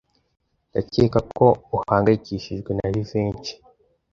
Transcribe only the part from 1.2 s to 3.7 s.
ko uhangayikishijwe na Jivency.